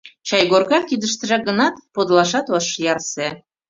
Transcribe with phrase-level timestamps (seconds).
[0.27, 3.27] Чайгорка кидыштыжак гынат, подылашат ыш ярсе.